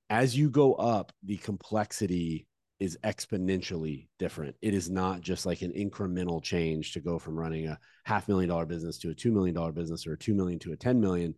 [0.10, 2.48] as you go up, the complexity
[2.80, 4.56] is exponentially different.
[4.62, 8.50] It is not just like an incremental change to go from running a half million
[8.50, 11.36] dollar business to a $2 million business or a 2 million to a 10 million.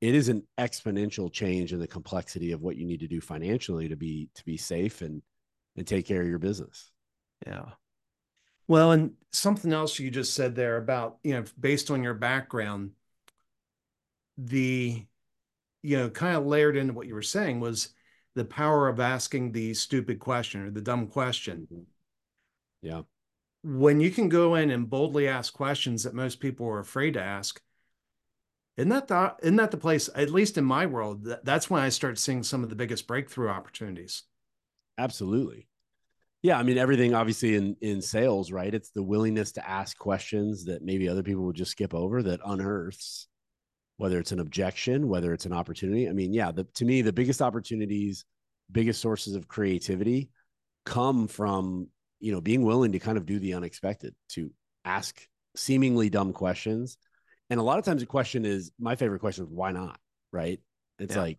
[0.00, 3.88] It is an exponential change in the complexity of what you need to do financially
[3.88, 5.22] to be to be safe and
[5.76, 6.90] and take care of your business.
[7.46, 7.64] Yeah.
[8.66, 12.92] Well, and something else you just said there about, you know, based on your background,
[14.36, 15.04] the
[15.82, 17.90] you know kind of layered into what you were saying was
[18.34, 21.68] the power of asking the stupid question or the dumb question.
[21.72, 21.82] Mm-hmm.
[22.82, 23.02] yeah.
[23.62, 27.22] When you can go in and boldly ask questions that most people are afraid to
[27.22, 27.60] ask
[28.76, 31.80] isn't that the isn't that the place at least in my world that, that's when
[31.80, 34.24] i start seeing some of the biggest breakthrough opportunities.
[34.98, 35.68] Absolutely.
[36.42, 38.74] Yeah i mean everything obviously in in sales right?
[38.74, 42.40] It's the willingness to ask questions that maybe other people would just skip over that
[42.44, 43.28] unearths
[43.96, 46.08] whether it's an objection, whether it's an opportunity.
[46.08, 48.24] I mean, yeah, the, to me, the biggest opportunities,
[48.70, 50.30] biggest sources of creativity
[50.84, 51.88] come from,
[52.20, 54.50] you know, being willing to kind of do the unexpected, to
[54.84, 55.26] ask
[55.56, 56.98] seemingly dumb questions.
[57.50, 59.98] And a lot of times the question is my favorite question is why not?
[60.32, 60.60] Right.
[60.98, 61.22] It's yeah.
[61.22, 61.38] like,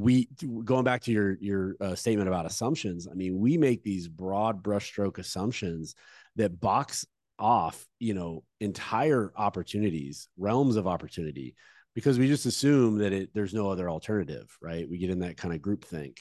[0.00, 0.28] we
[0.64, 4.62] going back to your your uh, statement about assumptions i mean we make these broad
[4.62, 5.94] brushstroke assumptions
[6.36, 7.04] that box
[7.38, 11.54] off you know entire opportunities realms of opportunity
[11.94, 14.88] because we just assume that it there's no other alternative, right?
[14.88, 16.20] We get in that kind of group think.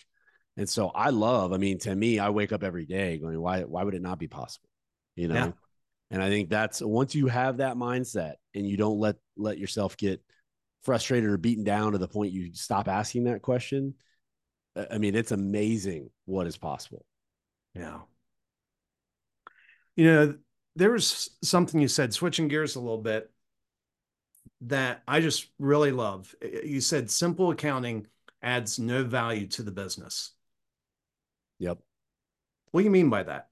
[0.57, 3.61] And so I love, I mean, to me, I wake up every day going, why,
[3.61, 4.67] why would it not be possible?
[5.15, 5.35] You know?
[5.35, 5.51] Yeah.
[6.11, 9.95] And I think that's once you have that mindset and you don't let let yourself
[9.95, 10.21] get
[10.83, 13.93] frustrated or beaten down to the point you stop asking that question.
[14.75, 17.05] Uh, I mean, it's amazing what is possible.
[17.75, 17.99] Yeah.
[19.95, 20.35] You know,
[20.75, 23.29] there was something you said, switching gears a little bit,
[24.61, 26.33] that I just really love.
[26.41, 28.07] You said simple accounting
[28.41, 30.31] adds no value to the business.
[31.59, 31.79] Yep.
[32.71, 33.49] What do you mean by that?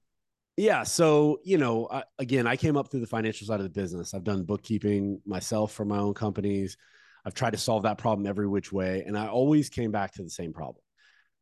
[0.56, 0.82] Yeah.
[0.82, 4.14] So, you know, I, again, I came up through the financial side of the business.
[4.14, 6.76] I've done bookkeeping myself for my own companies.
[7.24, 9.04] I've tried to solve that problem every which way.
[9.06, 10.82] And I always came back to the same problem.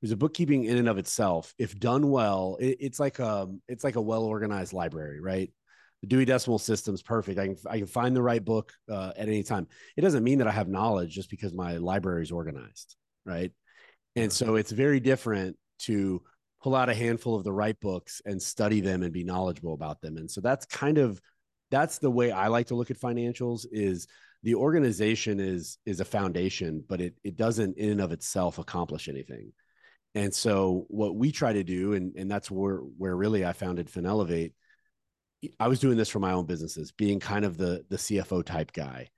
[0.02, 1.54] There's a bookkeeping in and of itself.
[1.58, 5.50] If done well, it, it's like a it's like a well organized library, right?
[6.02, 7.38] The Dewey Decimal System's perfect.
[7.38, 9.66] I can I can find the right book uh, at any time.
[9.96, 13.52] It doesn't mean that I have knowledge just because my library is organized, right?
[14.14, 16.22] And so it's very different to
[16.62, 20.00] pull out a handful of the right books and study them and be knowledgeable about
[20.00, 20.16] them.
[20.16, 21.20] And so that's kind of
[21.70, 24.06] that's the way I like to look at financials is
[24.42, 29.08] the organization is is a foundation, but it it doesn't in and of itself accomplish
[29.08, 29.52] anything.
[30.14, 33.90] And so what we try to do, and, and that's where where really I founded
[33.90, 34.52] Finelevate
[35.60, 38.72] I was doing this for my own businesses, being kind of the the CFO type
[38.72, 39.08] guy.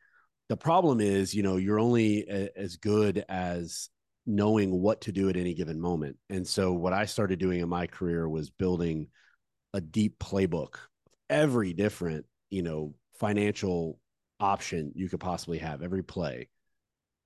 [0.48, 3.90] The problem is, you know, you're only a, as good as
[4.26, 6.16] knowing what to do at any given moment.
[6.28, 9.08] And so what I started doing in my career was building
[9.72, 13.98] a deep playbook of every different, you know, financial
[14.40, 16.48] option you could possibly have, every play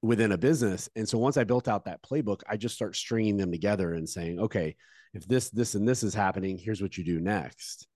[0.00, 0.88] within a business.
[0.96, 4.08] And so once I built out that playbook, I just start stringing them together and
[4.08, 4.76] saying, okay,
[5.14, 7.86] if this, this, and this is happening, here's what you do next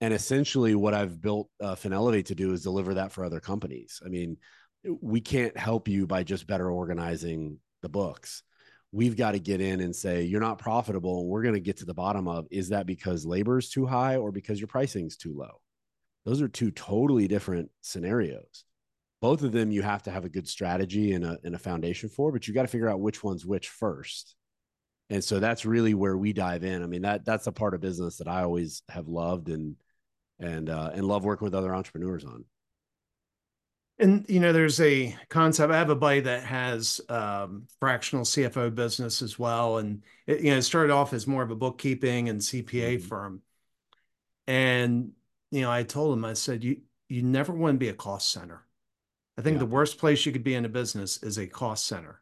[0.00, 4.00] and essentially what i've built uh, finelevate to do is deliver that for other companies.
[4.04, 4.36] I mean
[5.00, 8.42] we can't help you by just better organizing the books.
[8.92, 11.26] We've got to get in and say you're not profitable.
[11.26, 14.16] We're going to get to the bottom of is that because labor is too high
[14.16, 15.60] or because your pricing is too low?
[16.24, 18.64] Those are two totally different scenarios.
[19.20, 22.08] Both of them you have to have a good strategy and a, and a foundation
[22.08, 24.36] for but you got to figure out which one's which first.
[25.10, 26.82] And so that's really where we dive in.
[26.82, 29.76] I mean that that's a part of business that i always have loved and
[30.38, 32.44] and uh, and love working with other entrepreneurs on.
[33.98, 35.72] And you know, there's a concept.
[35.72, 40.50] I have a buddy that has um, fractional CFO business as well, and it, you
[40.50, 43.08] know, it started off as more of a bookkeeping and CPA mm-hmm.
[43.08, 43.42] firm.
[44.46, 45.12] And
[45.50, 48.30] you know, I told him, I said, you you never want to be a cost
[48.30, 48.64] center.
[49.36, 49.60] I think yeah.
[49.60, 52.20] the worst place you could be in a business is a cost center.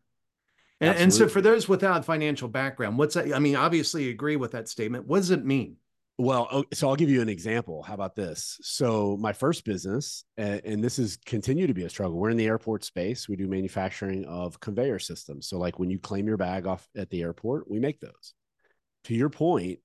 [0.81, 3.35] And, and, so, for those without financial background, what's that?
[3.35, 5.07] I mean, obviously, you agree with that statement.
[5.07, 5.76] What does it mean?
[6.18, 7.83] Well, oh, so I'll give you an example.
[7.83, 8.59] How about this?
[8.62, 12.16] So my first business, and this is continue to be a struggle.
[12.16, 13.29] We're in the airport space.
[13.29, 15.46] We do manufacturing of conveyor systems.
[15.46, 18.33] So like when you claim your bag off at the airport, we make those.
[19.05, 19.81] To your point,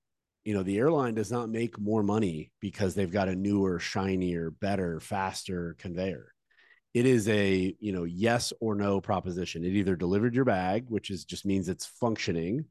[0.46, 4.52] you know, the airline does not make more money because they've got a newer, shinier,
[4.52, 6.34] better, faster conveyor.
[6.94, 9.65] It is a, you know, yes or no proposition.
[9.65, 12.65] It either delivered your bag, which is just means it's functioning,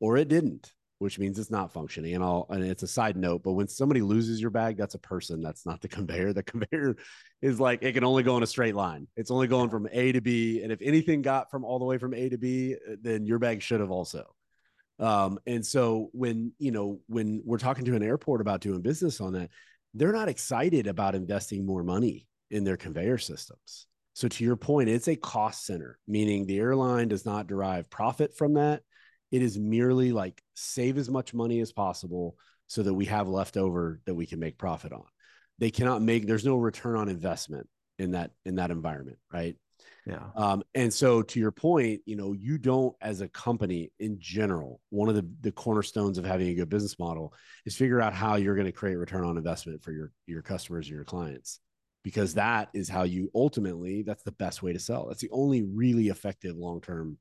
[0.00, 2.14] or it didn't which means it's not functioning.
[2.14, 4.98] And I'll and it's a side note, but when somebody loses your bag, that's a
[4.98, 5.40] person.
[5.40, 6.32] That's not the conveyor.
[6.32, 6.96] The conveyor
[7.40, 9.06] is like it can only go in a straight line.
[9.16, 10.62] It's only going from A to B.
[10.62, 13.38] And if anything got from all the way from A to B, uh, then your
[13.38, 14.24] bag should have also.
[14.98, 19.20] Um, and so when you know when we're talking to an airport about doing business
[19.20, 19.50] on that,
[19.94, 23.86] they're not excited about investing more money in their conveyor systems.
[24.14, 28.36] So to your point, it's a cost center, meaning the airline does not derive profit
[28.36, 28.82] from that
[29.30, 33.56] it is merely like save as much money as possible so that we have left
[33.56, 35.04] over that we can make profit on.
[35.58, 37.68] They cannot make there's no return on investment
[37.98, 39.56] in that in that environment, right?
[40.06, 40.24] Yeah.
[40.34, 44.80] Um, and so to your point, you know, you don't as a company in general,
[44.90, 47.32] one of the the cornerstones of having a good business model
[47.64, 50.86] is figure out how you're going to create return on investment for your your customers
[50.86, 51.60] and your clients.
[52.04, 55.08] Because that is how you ultimately, that's the best way to sell.
[55.08, 57.18] That's the only really effective long-term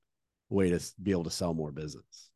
[0.50, 2.27] way to be able to sell more business.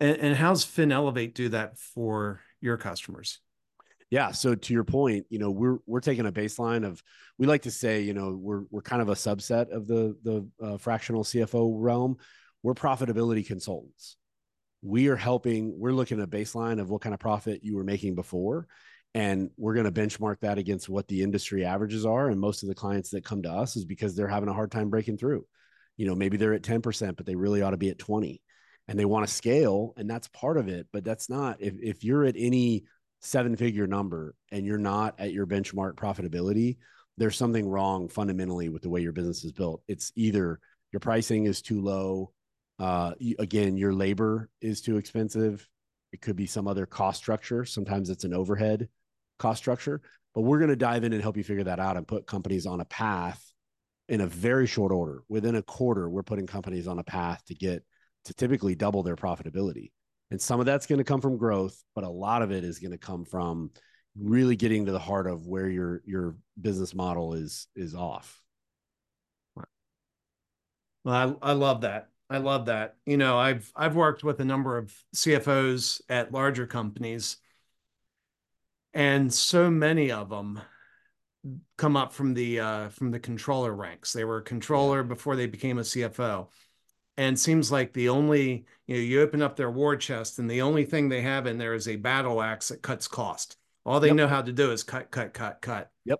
[0.00, 3.40] And, and how's FinElevate do that for your customers?
[4.10, 4.30] Yeah.
[4.32, 7.02] So to your point, you know, we're we're taking a baseline of
[7.38, 10.48] we like to say, you know, we're we're kind of a subset of the the
[10.64, 12.16] uh, fractional CFO realm.
[12.62, 14.16] We're profitability consultants.
[14.82, 15.76] We are helping.
[15.76, 18.68] We're looking at a baseline of what kind of profit you were making before,
[19.14, 22.28] and we're going to benchmark that against what the industry averages are.
[22.28, 24.70] And most of the clients that come to us is because they're having a hard
[24.70, 25.44] time breaking through
[25.96, 28.40] you know maybe they're at 10% but they really ought to be at 20
[28.88, 32.04] and they want to scale and that's part of it but that's not if, if
[32.04, 32.84] you're at any
[33.20, 36.76] seven figure number and you're not at your benchmark profitability
[37.16, 39.82] there's something wrong fundamentally with the way your business is built.
[39.88, 40.60] It's either
[40.92, 42.32] your pricing is too low
[42.78, 45.66] uh, again your labor is too expensive.
[46.12, 47.64] It could be some other cost structure.
[47.64, 48.88] Sometimes it's an overhead
[49.38, 50.02] cost structure
[50.34, 52.66] but we're going to dive in and help you figure that out and put companies
[52.66, 53.42] on a path
[54.08, 55.22] in a very short order.
[55.30, 57.82] Within a quarter, we're putting companies on a path to get
[58.26, 59.90] to typically double their profitability.
[60.30, 62.78] And some of that's going to come from growth, but a lot of it is
[62.78, 63.70] going to come from
[64.18, 68.40] really getting to the heart of where your your business model is is off.
[71.04, 72.08] Well, I, I love that.
[72.28, 72.96] I love that.
[73.06, 77.36] You know, I've I've worked with a number of CFOs at larger companies,
[78.92, 80.60] and so many of them
[81.76, 84.12] come up from the uh, from the controller ranks.
[84.12, 86.48] They were a controller before they became a CFO,
[87.16, 90.62] and seems like the only you know you open up their war chest and the
[90.62, 93.56] only thing they have in there is a battle axe that cuts cost.
[93.84, 94.16] All they yep.
[94.16, 95.90] know how to do is cut, cut, cut, cut.
[96.04, 96.18] Yep.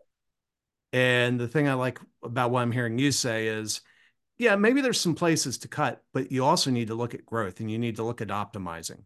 [0.92, 3.80] And the thing I like about what I'm hearing you say is,
[4.38, 7.58] yeah, maybe there's some places to cut, but you also need to look at growth
[7.58, 9.02] and you need to look at optimizing.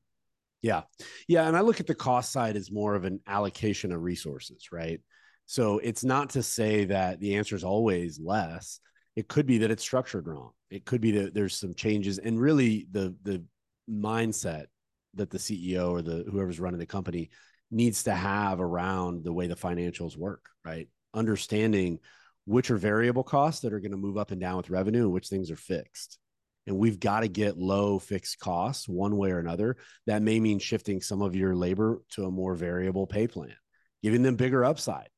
[0.60, 0.82] Yeah.
[1.26, 1.48] Yeah.
[1.48, 5.00] And I look at the cost side as more of an allocation of resources, right?
[5.46, 8.78] So it's not to say that the answer is always less.
[9.16, 10.50] It could be that it's structured wrong.
[10.70, 13.44] It could be that there's some changes, and really the the
[13.88, 14.66] mindset
[15.14, 17.30] that the CEO or the whoever's running the company
[17.70, 20.88] needs to have around the way the financials work, right?
[21.14, 21.98] Understanding
[22.44, 25.12] which are variable costs that are going to move up and down with revenue and
[25.12, 26.18] which things are fixed.
[26.66, 29.76] And we've got to get low fixed costs one way or another.
[30.06, 33.54] That may mean shifting some of your labor to a more variable pay plan,
[34.02, 35.08] giving them bigger upside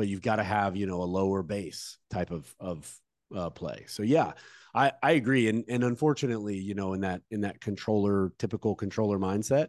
[0.00, 2.90] but you've got to have you know a lower base type of of
[3.34, 3.84] uh, play.
[3.88, 4.32] So yeah,
[4.74, 9.18] I I agree, and and unfortunately, you know, in that in that controller typical controller
[9.18, 9.68] mindset,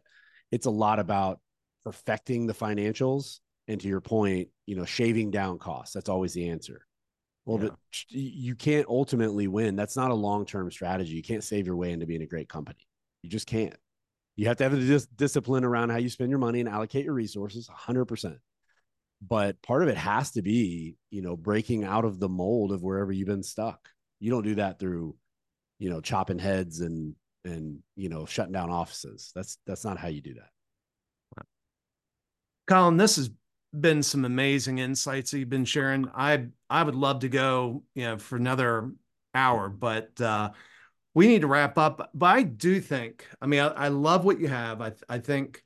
[0.51, 1.39] it's a lot about
[1.83, 5.93] perfecting the financials, and to your point, you know, shaving down costs.
[5.93, 6.85] That's always the answer.
[7.45, 7.69] Well, yeah.
[7.69, 7.77] but
[8.09, 9.75] you can't ultimately win.
[9.75, 11.13] That's not a long term strategy.
[11.13, 12.87] You can't save your way into being a great company.
[13.23, 13.75] You just can't.
[14.35, 17.05] You have to have the dis- discipline around how you spend your money and allocate
[17.05, 18.37] your resources 100%
[19.21, 22.83] but part of it has to be you know breaking out of the mold of
[22.83, 25.15] wherever you've been stuck you don't do that through
[25.79, 30.07] you know chopping heads and and you know shutting down offices that's that's not how
[30.07, 31.45] you do that
[32.67, 33.29] colin this has
[33.79, 36.09] been some amazing insights that you've been sharing.
[36.13, 38.91] I I would love to go, you know, for another
[39.33, 40.51] hour, but uh,
[41.13, 42.09] we need to wrap up.
[42.13, 44.81] But I do think, I mean, I, I love what you have.
[44.81, 45.63] I I think,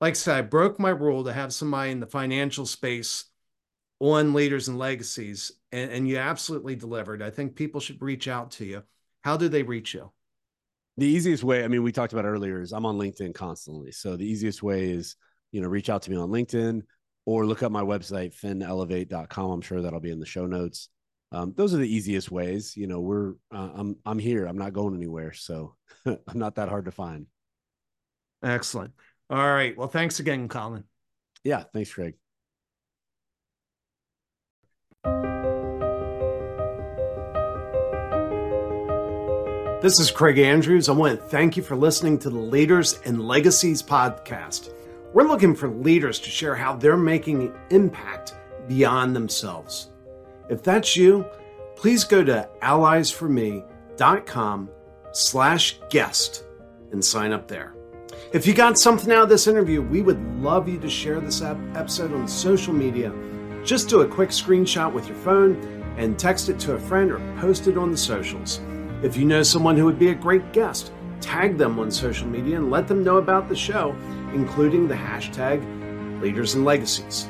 [0.00, 3.26] like I said, I broke my rule to have somebody in the financial space
[3.98, 7.22] on leaders and legacies, and, and you absolutely delivered.
[7.22, 8.82] I think people should reach out to you.
[9.20, 10.10] How do they reach you?
[10.96, 13.92] The easiest way, I mean, we talked about earlier, is I'm on LinkedIn constantly.
[13.92, 15.16] So the easiest way is,
[15.52, 16.82] you know, reach out to me on LinkedIn
[17.26, 19.50] or look up my website, finelevate.com.
[19.50, 20.88] I'm sure that'll be in the show notes.
[21.32, 22.76] Um, those are the easiest ways.
[22.76, 24.46] You know, we're uh, I'm I'm here.
[24.46, 25.76] I'm not going anywhere, so
[26.06, 27.26] I'm not that hard to find.
[28.42, 28.92] Excellent.
[29.30, 29.76] All right.
[29.76, 30.84] Well, thanks again, Colin.
[31.44, 31.64] Yeah.
[31.72, 32.14] Thanks, Craig.
[39.80, 40.90] This is Craig Andrews.
[40.90, 44.74] I want to thank you for listening to the Leaders and Legacies podcast.
[45.14, 48.34] We're looking for leaders to share how they're making impact
[48.68, 49.88] beyond themselves.
[50.50, 51.24] If that's you,
[51.76, 54.70] please go to allies4me.com
[55.12, 56.44] slash guest
[56.92, 57.74] and sign up there.
[58.32, 61.42] If you got something out of this interview, we would love you to share this
[61.42, 63.12] episode on social media.
[63.64, 65.56] Just do a quick screenshot with your phone
[65.96, 68.60] and text it to a friend or post it on the socials.
[69.02, 72.56] If you know someone who would be a great guest, tag them on social media
[72.56, 73.96] and let them know about the show,
[74.32, 75.60] including the hashtag
[76.22, 77.26] Leaders and Legacies.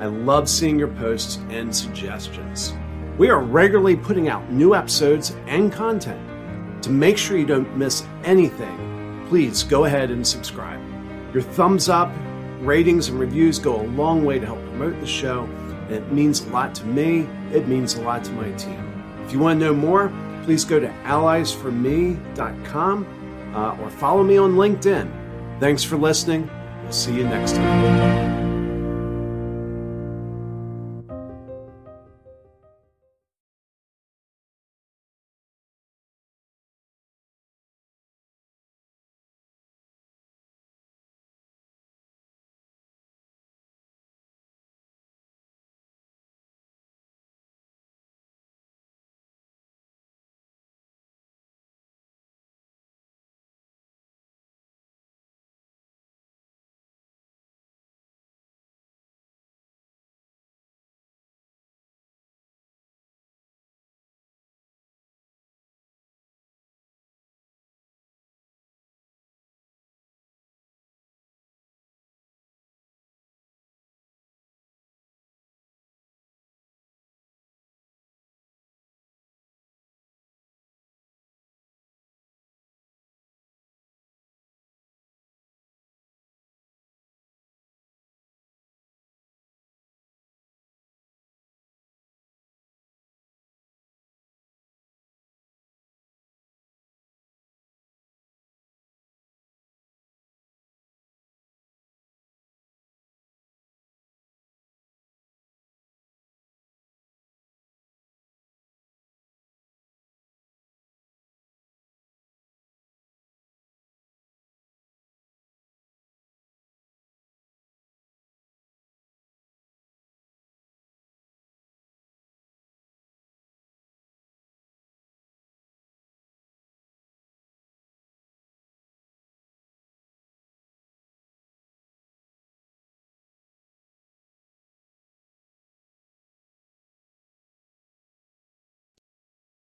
[0.00, 2.74] I love seeing your posts and suggestions.
[3.18, 6.26] We are regularly putting out new episodes and content.
[6.82, 8.89] To make sure you don't miss anything,
[9.30, 10.80] please go ahead and subscribe.
[11.32, 12.10] Your thumbs up,
[12.62, 15.48] ratings, and reviews go a long way to help promote the show,
[15.88, 17.28] it means a lot to me.
[17.52, 19.04] It means a lot to my team.
[19.24, 20.12] If you want to know more,
[20.42, 25.08] please go to allies4me.com uh, or follow me on LinkedIn.
[25.60, 26.50] Thanks for listening.
[26.82, 28.39] We'll see you next time.